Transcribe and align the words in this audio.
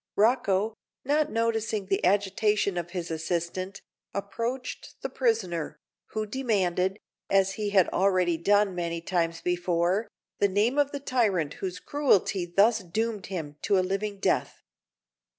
Rocco, 0.15 0.73
not 1.05 1.31
noticing 1.31 1.85
the 1.85 2.03
agitation 2.03 2.75
of 2.75 2.89
his 2.89 3.11
assistant, 3.11 3.83
approached 4.15 4.95
the 5.03 5.09
prisoner, 5.09 5.77
who 6.07 6.25
demanded, 6.25 6.97
as 7.29 7.53
he 7.53 7.69
had 7.69 7.87
already 7.89 8.35
done 8.35 8.73
many 8.73 8.99
times 8.99 9.41
before, 9.41 10.07
the 10.39 10.47
name 10.47 10.79
of 10.79 10.91
the 10.91 10.99
tyrant 10.99 11.53
whose 11.61 11.79
cruelty 11.79 12.47
thus 12.47 12.79
doomed 12.79 13.27
him 13.27 13.57
to 13.61 13.77
a 13.77 13.81
living 13.85 14.19
death. 14.19 14.63